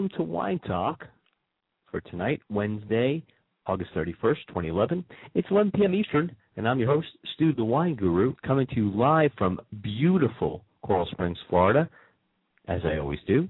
[0.00, 1.04] Welcome to Wine Talk
[1.90, 3.22] for tonight, Wednesday,
[3.66, 5.04] August 31st, 2011.
[5.34, 5.94] It's 11 p.m.
[5.94, 10.64] Eastern, and I'm your host, Stu the Wine Guru, coming to you live from beautiful
[10.80, 11.86] Coral Springs, Florida,
[12.66, 13.46] as I always do.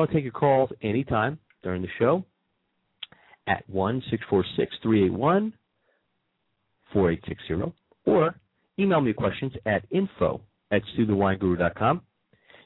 [0.00, 2.24] I'll take your calls anytime during the show
[3.46, 5.52] at 1 646 381
[6.92, 7.74] 4860
[8.06, 8.34] or
[8.78, 10.40] email me questions at info
[10.70, 12.00] at stuthewineguru.com.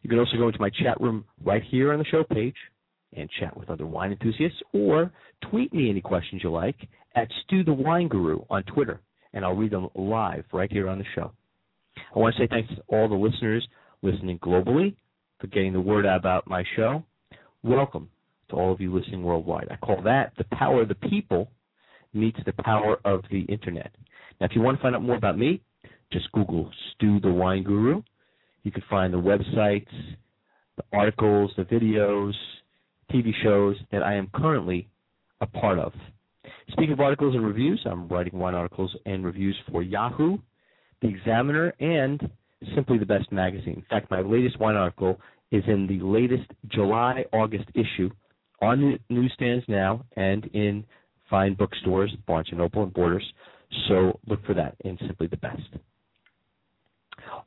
[0.03, 2.57] You can also go into my chat room right here on the show page
[3.15, 5.11] and chat with other wine enthusiasts or
[5.51, 6.77] tweet me any questions you like
[7.15, 9.01] at Stu the Wine Guru on Twitter
[9.33, 11.33] and I'll read them live right here on the show.
[12.15, 13.67] I want to say thanks to all the listeners
[14.03, 14.95] listening globally
[15.41, 17.05] for getting the word out about my show.
[17.65, 18.11] Welcome
[18.51, 19.69] to all of you listening worldwide.
[19.71, 21.51] I call that the power of the people
[22.13, 23.91] meets the power of the internet.
[24.39, 25.63] Now, if you want to find out more about me,
[26.13, 28.03] just Google Stu the Wine Guru.
[28.65, 29.89] You can find the websites,
[30.77, 32.35] the articles, the videos,
[33.11, 34.87] TV shows that I am currently
[35.41, 35.95] a part of.
[36.73, 40.37] Speaking of articles and reviews, I'm writing wine articles and reviews for Yahoo,
[41.01, 42.31] The Examiner, and
[42.75, 43.77] Simply the Best magazine.
[43.77, 45.19] In fact, my latest wine article
[45.51, 48.11] is in the latest July August issue
[48.61, 50.85] on the newsstands now and in
[51.29, 53.25] fine bookstores, Barnes and Noble and Borders.
[53.89, 55.63] So look for that in Simply the Best.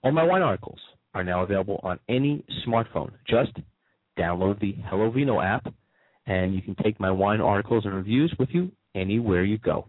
[0.03, 0.79] All my wine articles
[1.13, 3.11] are now available on any smartphone.
[3.27, 3.51] Just
[4.17, 5.73] download the Hello Vino app,
[6.25, 9.87] and you can take my wine articles and reviews with you anywhere you go.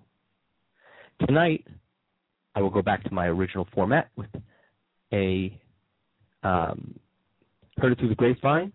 [1.27, 1.67] Tonight,
[2.55, 4.31] I will go back to my original format with
[5.13, 5.59] a
[6.43, 6.99] um,
[7.81, 8.73] heard it through the grapevine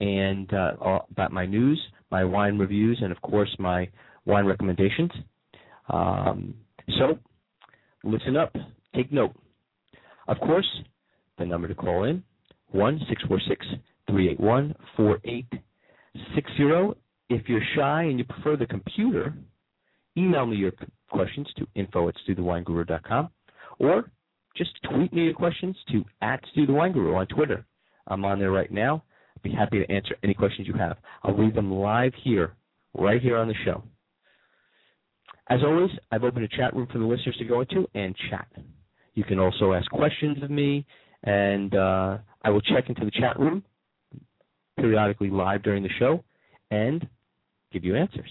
[0.00, 0.72] and uh,
[1.10, 1.80] about my news,
[2.10, 3.88] my wine reviews, and of course my
[4.24, 5.10] wine recommendations.
[5.88, 6.54] Um,
[6.98, 7.18] so
[8.04, 8.54] listen up,
[8.94, 9.34] take note.
[10.28, 10.68] Of course,
[11.38, 12.22] the number to call in
[12.70, 13.66] one six four six
[14.08, 15.52] three eight one four eight
[16.34, 16.96] six zero.
[17.28, 19.34] If you're shy and you prefer the computer,
[20.16, 20.72] email me your
[21.08, 23.28] questions to info at stuthewineguru.com
[23.78, 24.10] or
[24.56, 27.64] just tweet me your questions to at Stu the Wine Guru on Twitter.
[28.06, 29.04] I'm on there right now.
[29.36, 30.96] I'd be happy to answer any questions you have.
[31.22, 32.54] I'll read them live here,
[32.94, 33.82] right here on the show.
[35.48, 38.46] As always, I've opened a chat room for the listeners to go into and chat.
[39.14, 40.86] You can also ask questions of me,
[41.24, 43.64] and uh, I will check into the chat room
[44.78, 46.24] periodically live during the show
[46.70, 47.06] and
[47.72, 48.30] give you answers.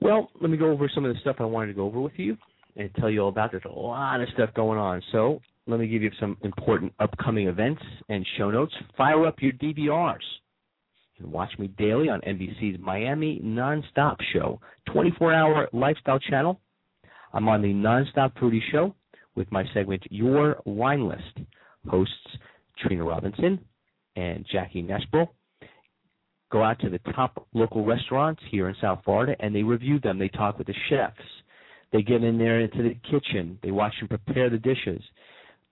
[0.00, 2.14] Well, let me go over some of the stuff I wanted to go over with
[2.16, 2.36] you
[2.76, 3.50] and tell you all about.
[3.50, 5.02] There's a lot of stuff going on.
[5.12, 8.72] So let me give you some important upcoming events and show notes.
[8.96, 10.18] Fire up your DVRs.
[11.16, 14.58] You can watch me daily on NBC's Miami Nonstop Show,
[14.88, 16.60] 24-hour lifestyle channel.
[17.34, 18.94] I'm on the Nonstop Foodie Show
[19.34, 21.46] with my segment Your Wine List.
[21.88, 22.14] Hosts
[22.78, 23.58] Trina Robinson
[24.16, 25.28] and Jackie Nesbro
[26.50, 30.18] go out to the top local restaurants here in South Florida and they review them.
[30.18, 31.16] They talk with the chefs.
[31.92, 33.58] They get in there into the kitchen.
[33.62, 35.02] They watch them prepare the dishes.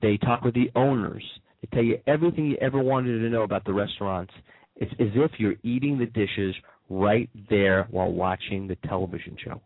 [0.03, 1.25] They talk with the owners.
[1.63, 4.33] They tell you everything you ever wanted to know about the restaurants.
[4.77, 6.55] It's as if you're eating the dishes
[6.89, 9.61] right there while watching the television show.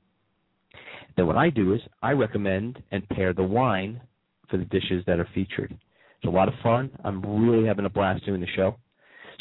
[1.17, 4.01] Then what I do is I recommend and pair the wine
[4.49, 5.77] for the dishes that are featured.
[6.23, 6.91] It's a lot of fun.
[7.05, 8.77] I'm really having a blast doing the show.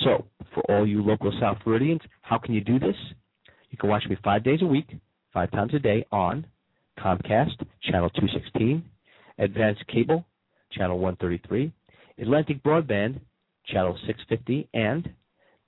[0.03, 2.95] So, for all you local South Floridians, how can you do this?
[3.69, 4.87] You can watch me five days a week,
[5.33, 6.45] five times a day on
[6.99, 8.83] Comcast, Channel 216,
[9.39, 10.25] Advanced Cable,
[10.71, 11.71] Channel 133,
[12.19, 13.19] Atlantic Broadband,
[13.67, 15.09] Channel 650, and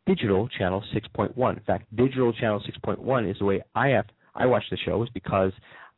[0.06, 1.58] Digital Channel 6.1.
[1.58, 4.06] In fact, Digital Channel 6.1 is the way I have
[4.36, 5.52] I watch the show is because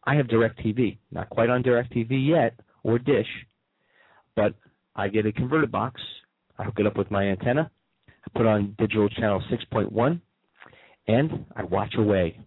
[0.04, 0.98] I have DirecTV.
[1.12, 3.28] Not quite on DirecTV yet or Dish,
[4.36, 4.54] but
[4.96, 6.02] I get a converter box.
[6.58, 7.72] I hook it up with my antenna.
[8.34, 10.22] Put on Digital Channel 6.1,
[11.08, 12.40] and I watch away.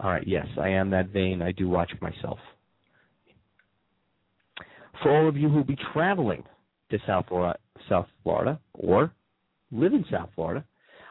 [0.00, 1.42] All right, yes, I am that vain.
[1.42, 2.38] I do watch myself.
[5.02, 6.44] For all of you who will be traveling
[6.90, 7.58] to South Florida,
[7.88, 9.12] South Florida or
[9.70, 10.64] live in South Florida,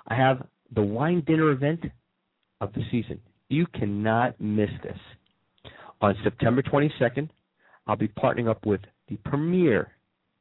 [0.08, 1.84] I have the wine dinner event
[2.62, 3.20] of the season.
[3.50, 4.98] You cannot miss this.
[6.02, 7.30] On September 22nd,
[7.88, 9.92] I'll be partnering up with the premier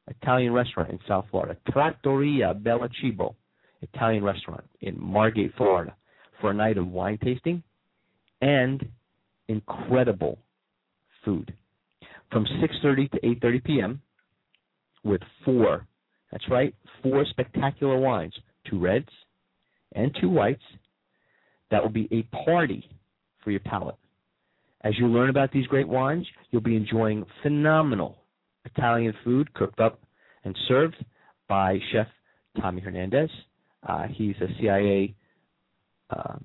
[0.07, 3.35] Italian restaurant in South Florida, Trattoria Bella Cibo
[3.81, 5.95] Italian restaurant in Margate, Florida,
[6.39, 7.61] for a night of wine tasting
[8.41, 8.85] and
[9.47, 10.39] incredible
[11.23, 11.53] food
[12.31, 14.01] from 6:30 to 8:30 p.m.
[15.03, 15.87] with four
[16.33, 16.73] that's right,
[17.03, 18.33] four spectacular wines,
[18.67, 19.07] two reds
[19.93, 20.63] and two whites.
[21.69, 22.89] That will be a party
[23.43, 23.95] for your palate.
[24.81, 28.17] As you learn about these great wines, you'll be enjoying phenomenal
[28.65, 29.99] Italian food cooked up
[30.43, 30.95] and served
[31.47, 32.07] by Chef
[32.59, 33.29] Tommy Hernandez.
[33.87, 35.13] Uh, he's a CIA
[36.09, 36.43] um,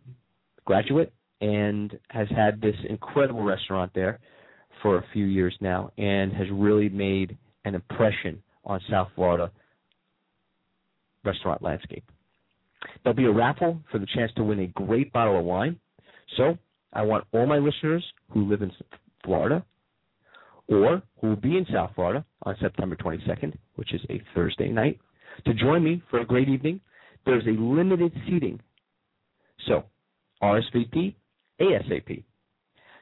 [0.65, 4.19] graduate and has had this incredible restaurant there
[4.83, 9.51] for a few years now and has really made an impression on South Florida
[11.25, 12.05] restaurant landscape.
[13.03, 15.79] There'll be a raffle for the chance to win a great bottle of wine.
[16.37, 16.59] So
[16.93, 18.73] I want all my listeners who live in
[19.25, 19.65] Florida
[20.69, 24.99] or who will be in South Florida on September 22nd, which is a Thursday night,
[25.47, 26.81] to join me for a great evening.
[27.25, 28.61] There's a limited seating.
[29.67, 29.85] So
[30.43, 31.15] RSVP
[31.61, 32.25] ASAP.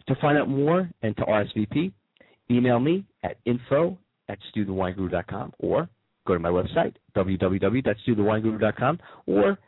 [0.09, 1.93] To find out more and to RSVP,
[2.51, 5.89] email me at info at stuthewineguru.com or
[6.27, 9.59] go to my website, www.stuthewineguru.com, or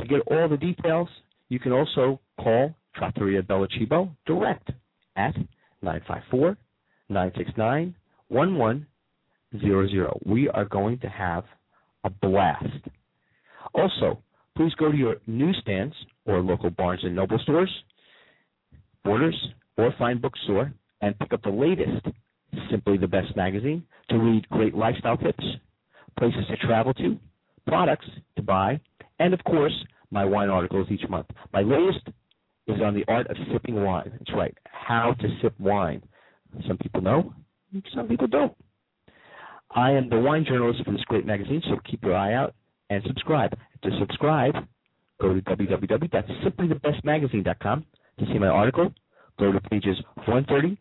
[0.00, 1.08] to get all the details,
[1.48, 4.70] you can also call Trattoria Bella Cibo direct
[5.16, 5.34] at
[5.82, 6.56] 954
[7.08, 7.94] 969
[8.28, 10.10] 1100.
[10.24, 11.44] We are going to have
[12.04, 12.64] a blast.
[13.74, 14.22] Also,
[14.56, 15.94] please go to your newsstands
[16.24, 17.70] or local Barnes and Noble stores,
[19.04, 19.36] Borders,
[19.76, 22.06] or Fine Bookstore and pick up the latest
[22.70, 25.44] Simply the Best magazine to read great lifestyle tips,
[26.18, 27.18] places to travel to,
[27.66, 28.80] products to buy,
[29.18, 29.74] and of course,
[30.10, 31.26] my wine articles each month.
[31.52, 32.08] My latest
[32.66, 34.10] is on the art of sipping wine.
[34.12, 36.02] That's right, how to sip wine.
[36.66, 37.32] Some people know,
[37.94, 38.52] some people don't.
[39.70, 42.54] I am the wine journalist for this great magazine, so keep your eye out
[42.90, 43.56] and subscribe.
[43.82, 44.54] To subscribe,
[45.20, 47.84] go to www.simplythebestmagazine.com
[48.18, 48.92] to see my article.
[49.38, 50.78] Go to pages 130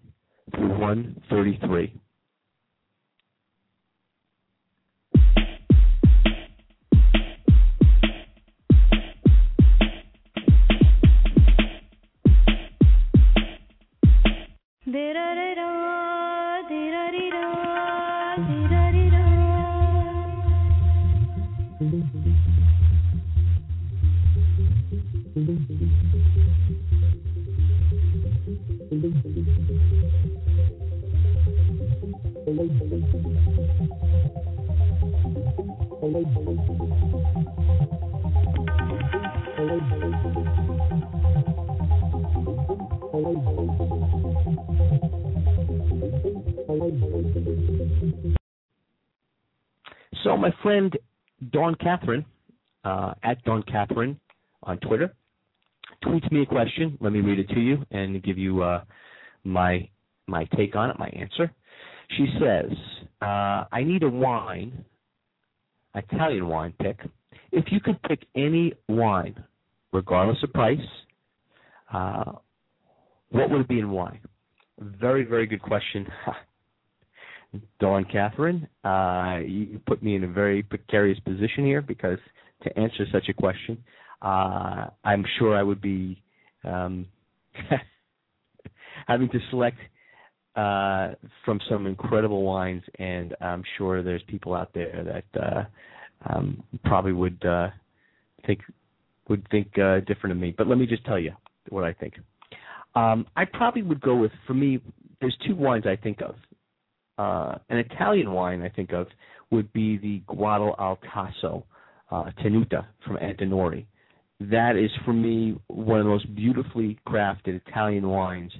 [0.55, 1.93] through 133.
[36.05, 36.11] So
[50.37, 50.95] my friend
[51.51, 52.23] Dawn Catherine,
[52.83, 54.19] uh, at Dawn Catherine
[54.61, 55.11] on Twitter,
[56.03, 56.99] tweets me a question.
[57.01, 58.83] Let me read it to you and give you uh,
[59.43, 59.89] my
[60.27, 61.51] my take on it, my answer.
[62.15, 62.71] She says,
[63.23, 64.85] uh, "I need a wine,
[65.95, 66.99] Italian wine pick.
[67.51, 69.41] If you could pick any wine,
[69.93, 70.79] regardless of price,
[71.93, 72.33] uh,
[73.29, 74.19] what would it be in wine?"
[74.79, 76.05] Very, very good question.
[77.79, 82.19] Dawn Catherine, uh, you put me in a very precarious position here because
[82.63, 83.81] to answer such a question,
[84.21, 86.21] uh, I'm sure I would be
[86.63, 87.05] um,
[89.07, 89.77] having to select
[90.55, 91.09] uh,
[91.43, 95.63] from some incredible wines, and I'm sure there's people out there that uh,
[96.33, 97.69] um, probably would uh,
[98.45, 98.61] think
[99.27, 100.53] would think uh, different of me.
[100.57, 101.31] But let me just tell you
[101.69, 102.13] what I think.
[102.95, 104.79] Um, I probably would go with for me.
[105.19, 106.35] There's two wines I think of.
[107.17, 109.07] Uh, an Italian wine I think of
[109.51, 111.65] would be the Guado al Tasso
[112.11, 113.85] uh, Tenuta from Antinori.
[114.39, 118.51] That is for me one of the most beautifully crafted Italian wines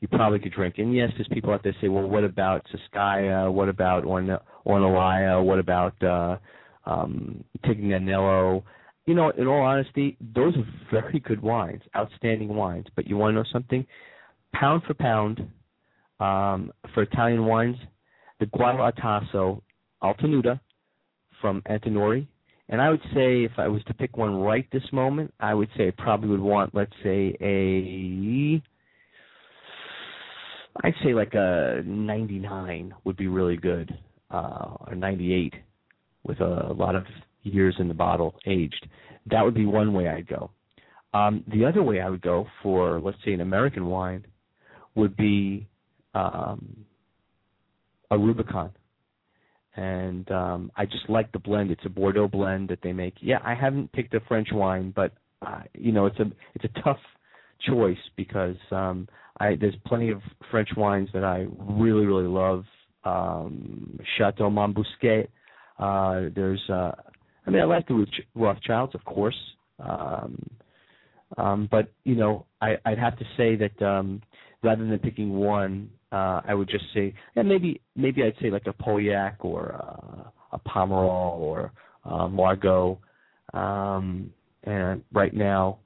[0.00, 0.76] you probably could drink.
[0.78, 3.52] And yes, there's people out there say, well, what about Sassicaia?
[3.52, 4.38] What about Orn-?
[4.64, 6.36] What about uh,
[6.86, 8.62] um, Tignanello?
[9.06, 12.86] You know, in all honesty, those are very good wines, outstanding wines.
[12.94, 13.86] But you want to know something?
[14.52, 15.40] Pound for pound,
[16.20, 17.76] um, for Italian wines,
[18.38, 19.62] the Guado al Tasso
[20.02, 20.60] Altenuta
[21.40, 22.26] from Antinori.
[22.68, 25.70] And I would say if I was to pick one right this moment, I would
[25.76, 28.60] say I probably would want, let's say, a
[30.84, 33.96] I'd say like a 99 would be really good,
[34.30, 35.54] uh, or 98
[36.24, 37.04] with a, lot of
[37.42, 38.86] years in the bottle aged.
[39.30, 40.50] That would be one way I'd go.
[41.14, 44.26] Um, the other way I would go for, let's say, an American wine
[44.94, 45.66] would be
[46.14, 46.84] um,
[48.10, 48.70] a Rubicon.
[49.74, 51.70] And um, I just like the blend.
[51.70, 53.14] It's a Bordeaux blend that they make.
[53.20, 55.12] Yeah, I haven't picked a French wine, but
[55.46, 56.98] uh, you know, it's a it's a tough
[57.66, 59.08] choice because um,
[59.40, 62.64] I there's plenty of French wines that I really really love.
[63.04, 65.28] Um, Chateau Monbousquet.
[65.78, 66.92] Uh, there's uh,
[67.46, 69.38] I mean I like the Rothschilds of course.
[69.78, 70.42] Um,
[71.36, 74.22] um, but you know I, I'd have to say that um,
[74.62, 78.66] rather than picking one, uh, I would just say and maybe maybe I'd say like
[78.66, 81.72] a Pauillac or uh, a Pomerol or
[82.04, 82.98] uh, Margaux.
[83.54, 84.30] Um,
[84.64, 85.78] and right now,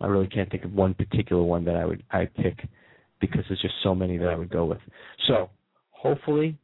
[0.00, 2.58] I really can't think of one particular one that I would I pick
[3.20, 4.78] because there's just so many that I would go with.
[5.26, 5.50] So
[5.90, 6.56] hopefully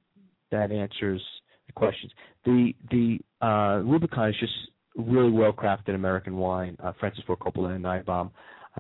[0.50, 1.20] that answers
[1.66, 2.12] the questions.
[2.44, 4.52] The the uh, Rubicon is just
[4.96, 6.76] really well crafted American wine.
[6.82, 8.30] Uh, Francis Ford Coppola and Niebaum,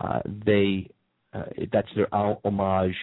[0.00, 0.88] uh, they
[1.32, 1.42] uh,
[1.72, 2.94] that's their homage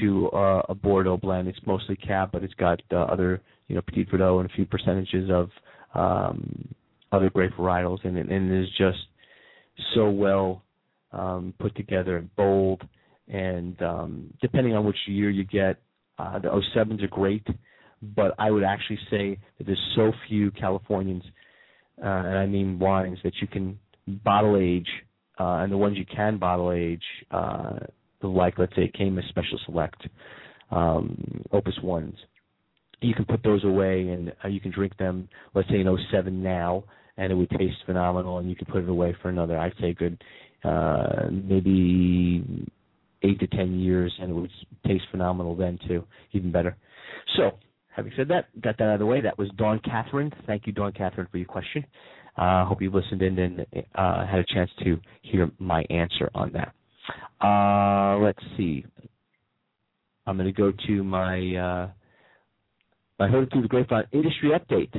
[0.00, 1.46] to uh, a Bordeaux blend.
[1.48, 4.66] It's mostly cab, but it's got uh, other you know Petit Verdot and a few
[4.66, 5.50] percentages of
[5.94, 6.68] um,
[7.12, 8.98] other grape varietals, and, it- and it is just
[9.94, 10.62] so well
[11.12, 12.82] um, put together and bold.
[13.28, 15.76] And um, depending on which year you get,
[16.18, 17.46] uh, the 07s are great,
[18.02, 21.22] but I would actually say that there's so few Californians,
[22.02, 24.88] uh, and I mean wines, that you can bottle age,
[25.38, 27.78] uh, and the ones you can bottle age, uh,
[28.22, 30.06] like let's say Caymus Special Select,
[30.70, 32.16] um, Opus Ones,
[33.00, 36.42] you can put those away and uh, you can drink them, let's say in 07
[36.42, 36.84] now,
[37.16, 39.94] and it would taste phenomenal, and you can put it away for another, I'd say,
[39.94, 40.22] good,
[40.64, 42.68] uh, maybe
[43.22, 44.50] eight to ten years, and it would
[44.86, 46.76] taste phenomenal then too, even better.
[47.36, 47.58] So,
[47.94, 49.20] having said that, got that out of the way.
[49.20, 50.32] That was Dawn Catherine.
[50.46, 51.84] Thank you, Dawn Catherine, for your question.
[52.36, 56.30] I uh, hope you listened in and uh, had a chance to hear my answer
[56.34, 56.72] on that.
[57.44, 58.84] Uh, let's see.
[60.26, 61.90] I'm going to go to my uh,
[63.20, 64.92] I heard it through the grapevine industry update.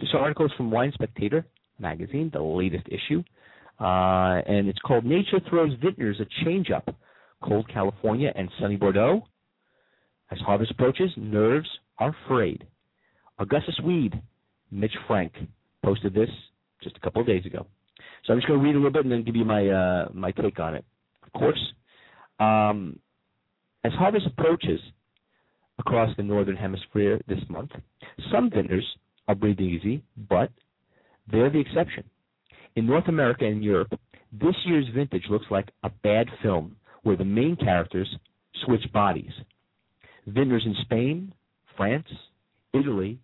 [0.00, 1.44] This article is from Wine Spectator
[1.78, 3.22] magazine, the latest issue.
[3.80, 6.94] Uh, and it's called Nature Throws Vintners a Change Up.
[7.42, 9.26] Cold California and sunny Bordeaux.
[10.30, 11.68] As harvest approaches, nerves
[11.98, 12.66] are frayed.
[13.38, 14.20] Augustus Weed,
[14.70, 15.32] Mitch Frank,
[15.84, 16.28] posted this
[16.82, 17.66] just a couple of days ago.
[18.24, 20.08] So I'm just going to read a little bit and then give you my uh,
[20.12, 20.84] my take on it.
[21.24, 21.60] Of course,
[22.40, 22.98] um,
[23.84, 24.80] as harvest approaches
[25.78, 27.70] across the northern hemisphere this month,
[28.32, 28.84] some vintners
[29.28, 30.50] are breathing easy, but
[31.30, 32.04] they're the exception.
[32.76, 33.98] In North America and Europe,
[34.32, 38.08] this year's vintage looks like a bad film where the main characters
[38.64, 39.32] switch bodies.
[40.26, 41.32] Vintners in Spain,
[41.76, 42.08] France,
[42.74, 43.18] Italy,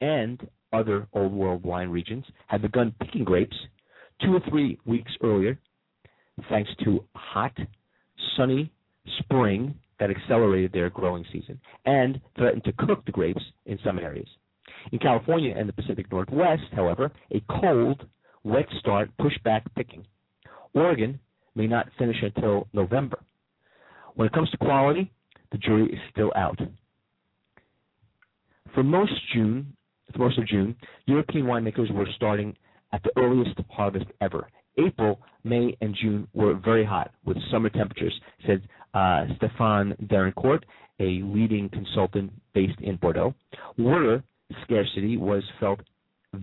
[0.00, 3.56] and other old world wine regions had begun picking grapes
[4.22, 5.58] two or three weeks earlier,
[6.48, 7.56] thanks to hot,
[8.36, 8.72] sunny
[9.18, 14.28] spring that accelerated their growing season and threatened to cook the grapes in some areas.
[14.92, 18.06] In California and the Pacific Northwest, however, a cold,
[18.44, 20.06] wet start pushback picking.
[20.74, 21.18] Oregon
[21.54, 23.18] may not finish until November.
[24.14, 25.10] When it comes to quality,
[25.50, 26.58] the jury is still out.
[28.74, 29.74] For most June,
[30.16, 32.56] most of June, European winemakers were starting
[32.92, 34.48] at the earliest harvest ever.
[34.78, 38.14] April, May, and June were very hot with summer temperatures,
[38.46, 38.62] said
[38.94, 40.62] uh, Stéphane Derenoncourt,
[41.00, 43.34] a leading consultant based in Bordeaux.
[43.78, 44.22] Water
[44.62, 45.80] scarcity was felt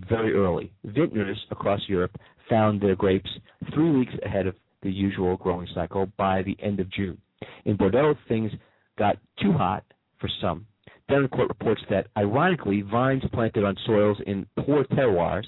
[0.08, 0.72] very early.
[0.84, 2.16] Vintners across Europe
[2.48, 3.30] found their grapes
[3.74, 7.18] three weeks ahead of the usual growing cycle by the end of June.
[7.64, 8.50] In Bordeaux, things
[8.98, 9.84] got too hot
[10.20, 10.66] for some.
[11.10, 15.46] Derenoncourt reports that, ironically, vines planted on soils in poor terroirs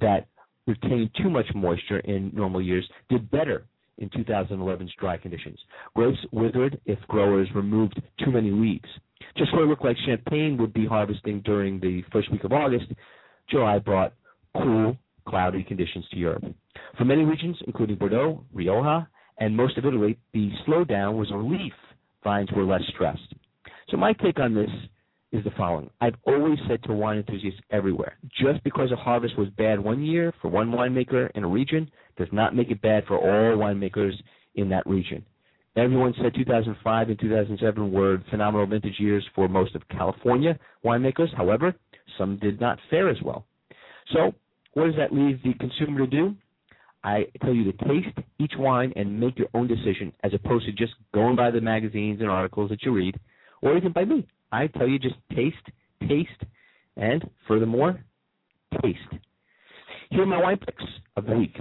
[0.00, 0.26] that
[0.66, 3.64] retain too much moisture in normal years did better
[3.98, 5.58] in 2011's dry conditions.
[5.94, 8.86] Grapes withered if growers removed too many weeds.
[9.36, 12.86] Just when it looked like champagne would be harvesting during the first week of August,
[13.50, 14.12] July brought
[14.56, 16.44] cool, cloudy conditions to Europe.
[16.98, 21.72] For many regions, including Bordeaux, Rioja, and most of Italy, the slowdown was a relief.
[22.24, 23.34] Vines were less stressed.
[23.88, 24.70] So my take on this
[25.32, 25.90] is the following.
[26.00, 30.32] I've always said to wine enthusiasts everywhere, just because a harvest was bad one year
[30.40, 34.12] for one winemaker in a region does not make it bad for all winemakers
[34.54, 35.24] in that region.
[35.74, 41.34] Everyone said 2005 and 2007 were phenomenal vintage years for most of California winemakers.
[41.34, 41.74] However,
[42.18, 43.44] some did not fare as well.
[44.12, 44.32] So,
[44.74, 46.34] what does that leave the consumer to do?
[47.04, 50.72] I tell you to taste each wine and make your own decision as opposed to
[50.72, 53.18] just going by the magazines and articles that you read
[53.60, 54.26] or even by me.
[54.52, 55.56] I tell you just taste,
[56.08, 56.30] taste,
[56.96, 58.04] and furthermore,
[58.82, 58.98] taste.
[60.10, 60.84] Here are my wine picks
[61.16, 61.56] of the week.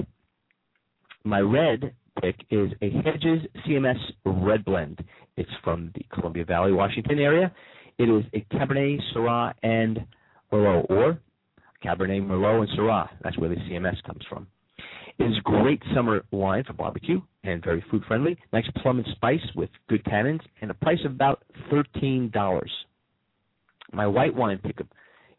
[1.23, 5.03] My red pick is a Hedges CMS Red Blend.
[5.37, 7.51] It's from the Columbia Valley, Washington area.
[7.97, 10.05] It is a Cabernet, Syrah, and
[10.51, 11.19] Merlot, or
[11.83, 13.09] Cabernet, Merlot, and Syrah.
[13.23, 14.47] That's where the CMS comes from.
[15.17, 18.37] It is great summer wine for barbecue and very food friendly.
[18.53, 22.71] Nice plum and spice with good tannins and a price of about thirteen dollars.
[23.93, 24.87] My white wine pickup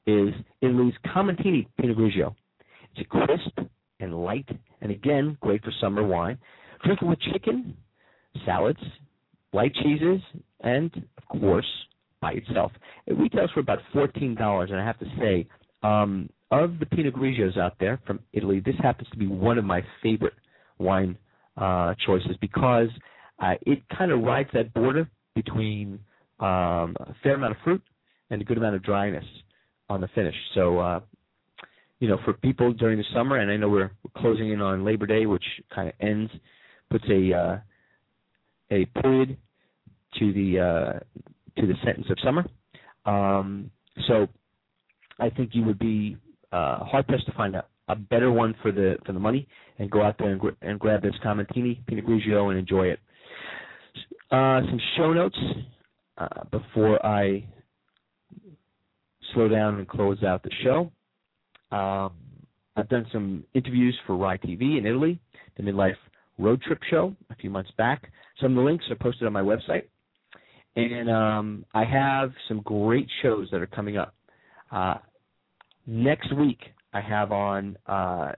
[0.06, 2.34] is Italy's Ca'Montini Pinot Grigio.
[2.94, 3.70] It's a crisp
[4.00, 4.48] and light,
[4.80, 6.38] and again great for summer wine.
[6.84, 7.76] Drink it with chicken,
[8.44, 8.80] salads,
[9.52, 10.20] light cheeses,
[10.60, 11.66] and of course
[12.22, 12.72] by itself.
[13.06, 15.46] It retails for about fourteen dollars, and I have to say,
[15.82, 19.64] um, of the Pinot Grigios out there from Italy, this happens to be one of
[19.64, 20.32] my favorite
[20.78, 21.18] wine
[21.58, 22.88] uh, choices because
[23.40, 25.98] uh, it kind of rides that border between
[26.40, 27.82] um, a fair amount of fruit
[28.30, 29.24] and a good amount of dryness
[29.88, 30.34] on the finish.
[30.54, 31.00] So, uh,
[32.00, 35.06] you know, for people during the summer, and I know we're, closing in on Labor
[35.06, 36.30] Day, which kind of ends,
[36.90, 37.56] puts a uh,
[38.70, 39.38] a period
[40.18, 41.22] to the uh,
[41.58, 42.44] to the sentence of summer.
[43.04, 43.70] Um,
[44.08, 44.28] so,
[45.18, 46.16] I think you would be
[46.52, 49.46] uh, hard pressed to find a, a better one for the for the money,
[49.78, 52.98] and go out there and, gr- and grab this Ca'Montini Pinot Grigio and enjoy it.
[54.30, 55.36] Uh, some show notes
[56.18, 57.44] uh, before I
[59.34, 60.90] slow down and close out the show.
[61.76, 62.12] Um,
[62.76, 65.18] I've done some interviews for RAI TV in Italy,
[65.56, 65.96] the Midlife
[66.38, 68.10] Road Trip Show a few months back.
[68.40, 69.84] Some of the links are posted on my website.
[70.74, 74.14] And um, I have some great shows that are coming up.
[74.70, 74.94] Uh,
[75.86, 76.60] next week,
[76.94, 78.32] I have on uh,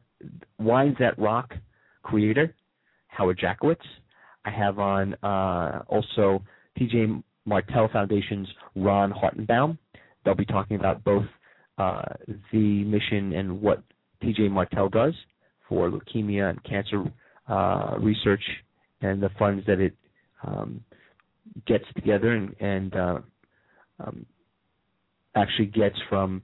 [0.58, 1.54] Wines That Rock
[2.02, 2.54] creator,
[3.08, 3.76] Howard Jackowitz.
[4.44, 6.42] I have on uh, also
[6.78, 9.78] TJ Martell Foundation's Ron Hartenbaum.
[10.24, 11.26] They'll be talking about both
[11.78, 12.02] uh,
[12.52, 13.82] the mission and what
[14.22, 15.14] TJ Martell does
[15.68, 17.04] for leukemia and cancer
[17.48, 18.42] uh, research
[19.00, 19.94] and the funds that it
[20.46, 20.82] um,
[21.66, 23.18] gets together and, and uh,
[24.00, 24.26] um,
[25.34, 26.42] actually gets from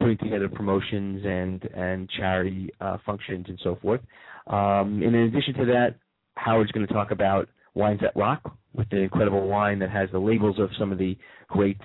[0.00, 4.00] putting together promotions and and charity uh, functions and so forth.
[4.46, 5.96] Um, and in addition to that,
[6.36, 10.18] Howard's going to talk about wines that rock with the incredible wine that has the
[10.18, 11.16] labels of some of the
[11.48, 11.80] great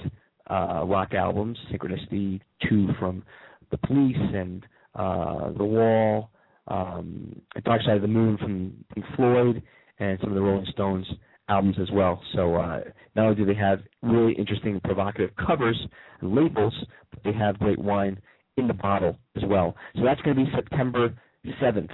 [0.50, 3.24] uh, rock albums, Synchronicity, two from
[3.72, 6.30] The Police, and uh, The Wall,
[6.68, 9.64] um, Dark Side of the Moon from Pink Floyd,
[10.00, 11.08] and some of the Rolling Stones
[11.50, 12.22] albums as well.
[12.36, 12.82] So uh,
[13.16, 15.80] not only do they have really interesting, provocative covers
[16.22, 16.74] and labels,
[17.12, 18.20] but they have great wine
[18.58, 19.76] in the bottle as well.
[19.96, 21.14] So that's going to be September
[21.62, 21.92] 7th.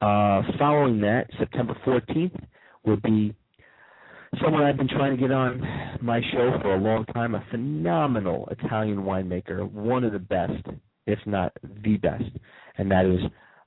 [0.00, 2.38] Uh, following that, September 14th
[2.84, 3.34] will be
[4.42, 5.60] someone I've been trying to get on
[6.00, 10.64] my show for a long time, a phenomenal Italian winemaker, one of the best,
[11.06, 11.52] if not
[11.84, 12.24] the best,
[12.78, 13.20] and that is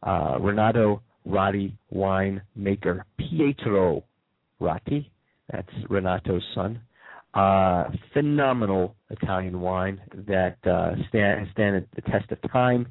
[0.03, 4.03] uh, Renato Ratti winemaker Pietro
[4.61, 5.09] Ratti.
[5.51, 6.81] That's Renato's son.
[7.33, 12.87] Uh, phenomenal Italian wine that uh, stand stand the test of time,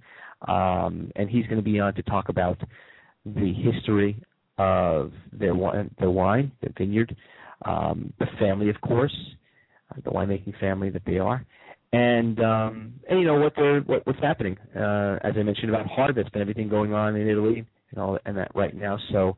[0.49, 2.59] um, and he's going to be on to talk about
[3.25, 4.21] the history
[4.59, 7.17] of their wine, their wine, their vineyard,
[7.65, 9.15] um, the family, of course,
[9.91, 11.45] uh, the winemaking family that they are,
[11.93, 14.57] and um, and you know what they're what, what's happening.
[14.75, 18.37] Uh, as I mentioned about harvest and everything going on in Italy and all and
[18.37, 18.99] that right now.
[19.13, 19.37] So,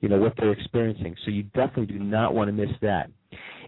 [0.00, 1.16] you know what they're experiencing.
[1.24, 3.10] So you definitely do not want to miss that.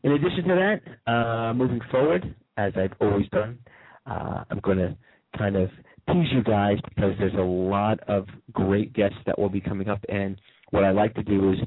[0.03, 3.59] In addition to that, uh, moving forward, as I've always done,
[4.07, 4.97] uh, I'm going to
[5.37, 5.71] kind of
[6.07, 10.05] tease you guys because there's a lot of great guests that will be coming up,
[10.09, 11.59] and what I like to do is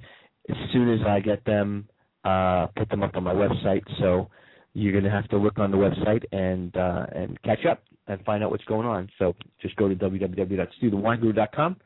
[0.50, 1.88] as soon as I get them,
[2.24, 3.84] uh, put them up on my website.
[4.00, 4.30] So
[4.74, 8.24] you're going to have to look on the website and uh, and catch up and
[8.26, 9.10] find out what's going on.
[9.20, 11.78] So just go to www.stuthewineguru.com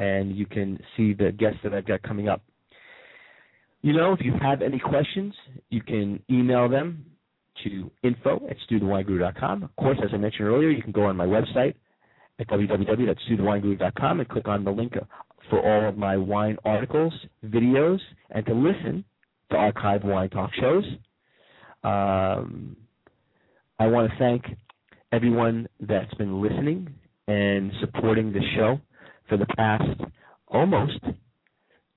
[0.00, 2.42] and you can see the guests that I've got coming up.
[3.82, 5.34] You know, if you have any questions,
[5.68, 7.04] you can email them
[7.64, 9.62] to info at stuthewineguru.com.
[9.62, 11.74] Of course, as I mentioned earlier, you can go on my website
[12.38, 14.94] at www.stuthewineguru.com and click on the link
[15.50, 17.12] for all of my wine articles,
[17.44, 17.98] videos,
[18.30, 19.04] and to listen
[19.50, 20.84] to archive wine talk shows.
[21.84, 22.76] Um,
[23.78, 24.44] I want to thank
[25.12, 26.94] everyone that's been listening
[27.28, 28.80] and supporting the show
[29.30, 29.98] for the past
[30.48, 31.00] almost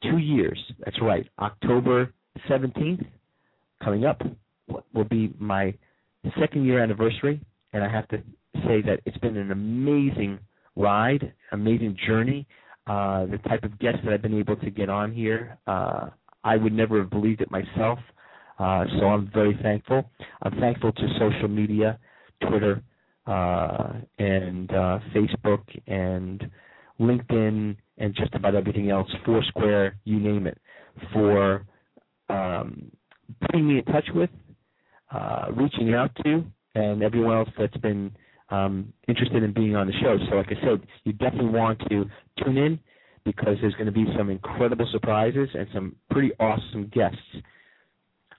[0.04, 0.60] two years.
[0.86, 1.28] That's right.
[1.40, 2.14] October
[2.50, 3.06] 17th,
[3.84, 4.22] coming up,
[4.94, 5.74] will be my
[6.40, 7.42] second year anniversary.
[7.74, 8.18] And I have to
[8.66, 10.40] say that it's been an amazing
[10.76, 12.48] ride, amazing journey.
[12.86, 16.10] Uh, the type of guests that I've been able to get on here, uh,
[16.44, 17.98] I would never have believed it myself.
[18.60, 20.04] Uh, so I'm very thankful.
[20.44, 21.98] I'm thankful to social media,
[22.48, 22.84] Twitter,
[23.26, 26.46] uh, and uh, Facebook, and
[27.00, 30.58] LinkedIn, and just about everything else, Foursquare, you name it,
[31.12, 31.66] for
[32.30, 32.92] um,
[33.42, 34.30] putting me in touch with,
[35.12, 36.44] uh, reaching out to,
[36.76, 38.12] and everyone else that's been
[38.50, 40.18] um, interested in being on the show.
[40.30, 42.06] So, like I said, you definitely want to
[42.44, 42.80] tune in
[43.26, 47.18] because there's going to be some incredible surprises and some pretty awesome guests.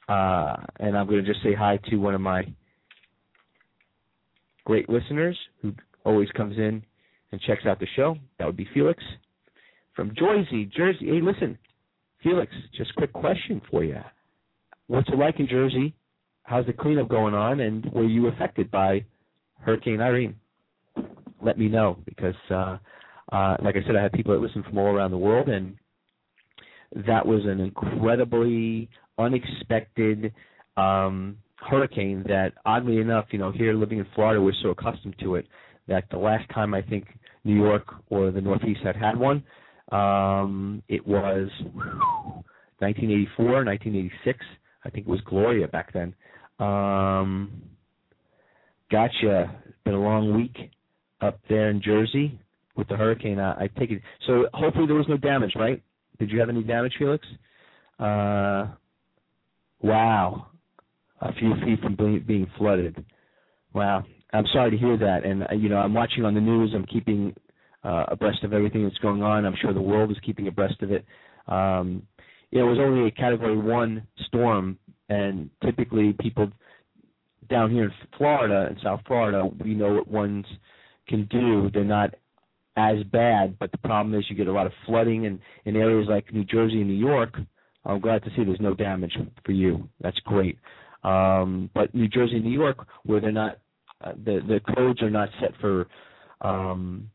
[0.09, 2.45] Uh, and I'm going to just say hi to one of my
[4.65, 5.73] great listeners who
[6.05, 6.83] always comes in
[7.35, 8.17] and checks out the show.
[8.39, 9.03] That would be Felix
[9.95, 11.07] from Jersey, Jersey.
[11.07, 11.59] Hey, listen,
[12.23, 14.01] Felix, just a quick question for you.
[14.87, 15.95] What's it like in Jersey?
[16.45, 17.61] How's the cleanup going on?
[17.61, 19.05] And were you affected by
[19.59, 20.37] Hurricane Irene?
[21.43, 22.79] Let me know because uh,
[23.33, 25.77] uh, like I said, I had people that listen from all around the world, and
[27.07, 30.33] that was an incredibly unexpected
[30.77, 32.25] um, hurricane.
[32.29, 35.49] That oddly enough, you know, here living in Florida, we're so accustomed to it
[35.89, 37.07] that the last time I think
[37.45, 39.43] New York or the Northeast had had one,
[39.93, 41.49] um, it was
[42.79, 44.39] 1984, 1986.
[44.85, 46.15] I think it was Gloria back then.
[46.59, 47.63] Um,
[48.91, 49.55] gotcha.
[49.85, 50.71] Been a long week
[51.21, 52.39] up there in Jersey
[52.77, 53.39] with the hurricane.
[53.39, 54.03] I, I take it.
[54.27, 55.83] So hopefully there was no damage, right?
[56.19, 57.27] Did you have any damage, Felix?
[57.99, 58.69] Uh,
[59.81, 60.47] wow,
[61.21, 63.05] a few feet from being, being flooded.
[63.73, 64.05] Wow,
[64.35, 65.25] I'm sorry to hear that.
[65.25, 66.73] And uh, you know, I'm watching on the news.
[66.75, 67.35] I'm keeping
[67.83, 69.45] uh, abreast of everything that's going on.
[69.45, 71.05] I'm sure the world is keeping abreast of it.
[71.49, 72.03] Um,
[72.51, 76.51] it was only a Category One storm, and typically people
[77.49, 80.47] down here in Florida, in South Florida, we know what ones
[81.09, 81.71] can do.
[81.73, 82.15] They're not
[82.77, 86.09] as bad, but the problem is you get a lot of flooding in, in areas
[86.09, 87.37] like New Jersey and New York.
[87.85, 89.89] I'm glad to see there's no damage for you.
[90.01, 90.59] That's great.
[91.03, 93.59] Um, but New Jersey and New York, where they're not,
[94.05, 95.87] uh, the the codes are not set for
[96.41, 97.11] um,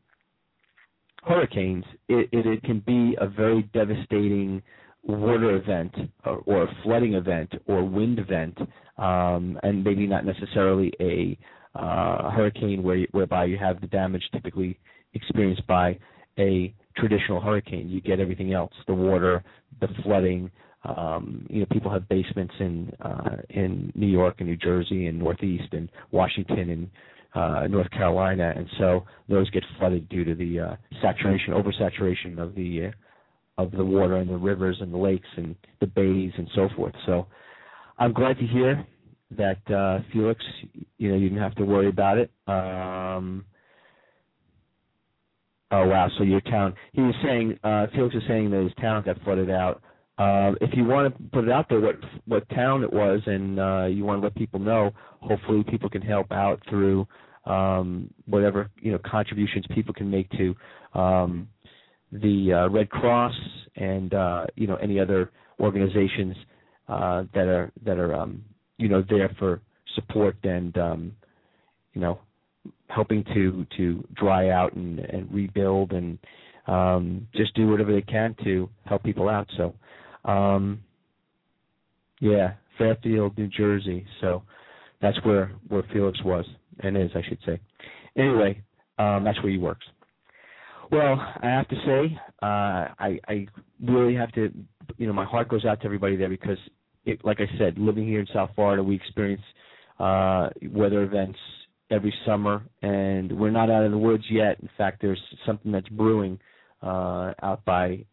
[1.22, 4.62] hurricanes, it, it, it can be a very devastating
[5.02, 8.56] water event or, or a flooding event or wind event,
[8.98, 11.38] um, and maybe not necessarily a
[11.74, 14.78] uh, hurricane where whereby you have the damage typically
[15.14, 15.98] experienced by
[16.38, 17.88] a traditional hurricane.
[17.88, 19.42] You get everything else: the water,
[19.80, 20.50] the flooding.
[20.84, 25.18] Um, you know, people have basements in uh, in New York and New Jersey and
[25.18, 26.90] Northeast and Washington and
[27.34, 32.54] uh, North Carolina, and so those get flooded due to the uh, saturation, oversaturation of
[32.54, 36.48] the uh, of the water and the rivers and the lakes and the bays and
[36.54, 36.94] so forth.
[37.04, 37.26] So,
[37.98, 38.86] I'm glad to hear
[39.36, 40.42] that uh, Felix,
[40.96, 42.30] you know, you didn't have to worry about it.
[42.48, 43.44] Um,
[45.70, 46.08] oh wow!
[46.16, 49.50] So your town, he was saying, uh, Felix is saying that his town got flooded
[49.50, 49.82] out.
[50.20, 53.58] Uh, if you want to put it out there, what what town it was, and
[53.58, 57.08] uh, you want to let people know, hopefully people can help out through
[57.46, 60.54] um, whatever you know contributions people can make to
[60.92, 61.48] um,
[62.12, 63.32] the uh, Red Cross
[63.76, 66.36] and uh, you know any other organizations
[66.90, 68.44] uh, that are that are um,
[68.76, 69.62] you know there for
[69.94, 71.12] support and um,
[71.94, 72.18] you know
[72.88, 76.18] helping to to dry out and, and rebuild and
[76.66, 79.48] um, just do whatever they can to help people out.
[79.56, 79.74] So
[80.24, 80.80] um,
[82.20, 84.06] yeah, Fairfield, New Jersey.
[84.20, 84.42] So
[85.00, 86.44] that's where where Felix was
[86.80, 87.60] and is, I should say.
[88.16, 88.62] Anyway,
[88.98, 89.86] um, that's where he works.
[90.90, 93.46] Well, I have to say, uh, I, I
[93.80, 94.52] really have to,
[94.96, 96.58] you know, my heart goes out to everybody there because,
[97.04, 99.42] it, like I said, living here in South Florida, we experience
[100.00, 101.38] uh, weather events
[101.92, 104.58] every summer, and we're not out of the woods yet.
[104.60, 106.40] In fact, there's something that's brewing
[106.82, 108.04] uh, out by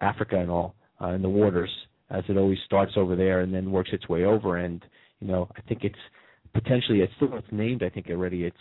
[0.00, 1.70] Africa and all uh, in the waters,
[2.10, 4.58] as it always starts over there and then works its way over.
[4.58, 4.84] And
[5.20, 5.94] you know, I think it's
[6.54, 7.82] potentially it's still it's named.
[7.82, 8.56] I think already it's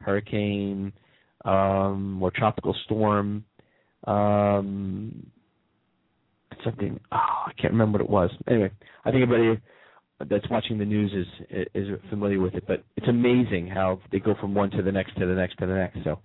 [0.00, 0.92] hurricane
[1.44, 3.44] um, or tropical storm.
[4.04, 5.26] Um,
[6.64, 6.98] something.
[7.12, 8.30] Oh, I can't remember what it was.
[8.48, 8.70] Anyway,
[9.04, 9.60] I think everybody
[10.28, 12.64] that's watching the news is is familiar with it.
[12.66, 15.66] But it's amazing how they go from one to the next to the next to
[15.66, 15.98] the next.
[16.04, 16.18] So,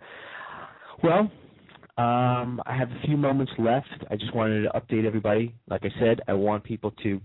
[1.04, 1.32] well,
[2.02, 3.88] um, I have a few moments left.
[4.10, 5.54] I just wanted to update everybody.
[5.70, 7.22] Like I said, I want people to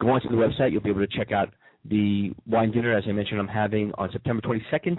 [0.00, 0.72] go onto the website.
[0.72, 1.50] You'll be able to check out
[1.84, 4.98] the wine dinner, as I mentioned, I'm having on September 22nd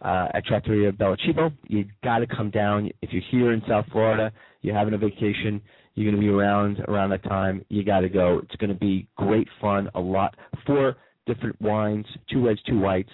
[0.00, 1.52] uh, at Trattoria Bella Cibo.
[1.68, 4.32] You got to come down if you're here in South Florida.
[4.62, 5.60] You're having a vacation.
[5.94, 7.64] You're going to be around around that time.
[7.68, 8.40] You got to go.
[8.42, 9.88] It's going to be great fun.
[9.94, 10.34] A lot
[10.66, 10.96] four
[11.26, 13.10] different wines, two reds, two whites.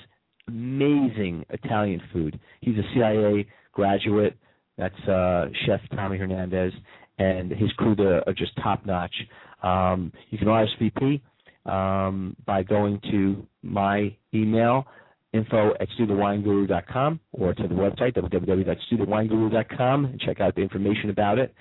[0.49, 2.39] Amazing Italian food.
[2.61, 4.37] He's a CIA graduate.
[4.79, 6.73] That's uh, Chef Tommy Hernandez,
[7.19, 7.95] and his crew
[8.27, 9.15] are just top notch.
[9.63, 11.21] Um, you can RSVP
[11.67, 14.87] um, by going to my email,
[15.33, 21.55] info at stuthewineguru.com, or to the website, www.stuthewineguru.com, and check out the information about it.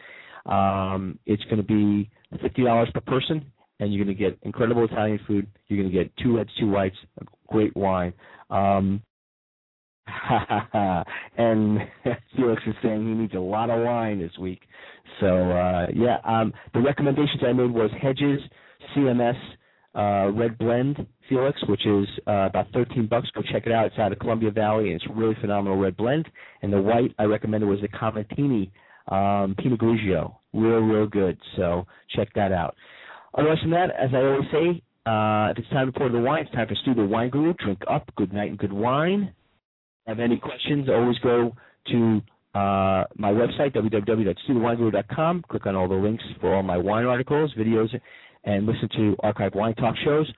[0.46, 3.46] Um, it's going to be $50 per person,
[3.80, 5.48] and you're going to get incredible Italian food.
[5.68, 6.96] You're going to get two reds, two whites,
[7.48, 8.14] great wine.
[8.50, 9.02] Um,
[11.38, 11.80] and
[12.36, 14.62] Felix is saying he needs a lot of wine this week.
[15.20, 18.40] So uh, yeah, um, the recommendations I made was Hedges,
[18.96, 19.38] CMS,
[19.94, 23.30] uh, Red Blend Felix, which is uh, about 13 bucks.
[23.34, 23.88] Go check it out.
[23.88, 26.28] It's out of Columbia Valley, and it's really phenomenal red blend.
[26.62, 28.72] And the white I recommended was the Ca'Montini
[29.08, 31.38] um, Pinot Grigio, real, real good.
[31.56, 31.86] So
[32.16, 32.76] check that out.
[33.38, 36.44] Otherwise than that, as I always say, uh, if it's time to pour the wine,
[36.44, 37.54] it's time for Stu the Wine Guru.
[37.54, 39.34] Drink up, good night and good wine.
[40.08, 40.90] Have any questions?
[40.90, 41.56] Always go
[41.92, 42.22] to
[42.54, 45.46] uh, my website, www.stuthewineguru.com.
[45.50, 47.90] Click on all the links for all my wine articles, videos,
[48.44, 50.30] and listen to archive wine talk shows.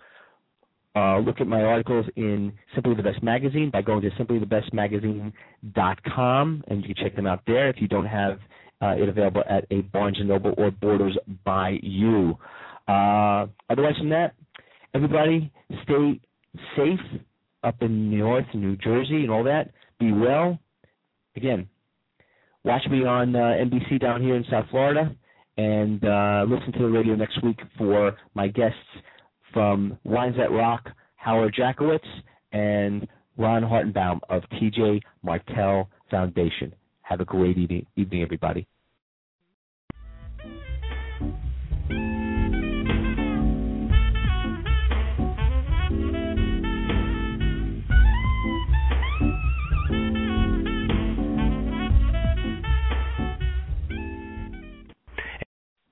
[0.95, 6.83] Uh, look at my articles in Simply the Best Magazine by going to simplythebestmagazine.com, and
[6.83, 8.37] you can check them out there if you don't have
[8.79, 12.37] uh, it available at a Barnes & Noble or Borders by you.
[12.87, 14.35] Uh, otherwise from that,
[14.93, 15.51] everybody
[15.83, 16.19] stay
[16.75, 16.99] safe
[17.63, 19.71] up in New York, New Jersey, and all that.
[19.99, 20.59] Be well.
[21.35, 21.67] Again,
[22.63, 25.15] watch me on uh, NBC down here in South Florida
[25.57, 28.77] and uh, listen to the radio next week for my guests
[29.53, 31.99] from Wines That Rock, Howard Jackowitz,
[32.51, 36.73] and Ron Hartenbaum of TJ Martell Foundation.
[37.01, 37.85] Have a great evening
[38.23, 38.67] everybody.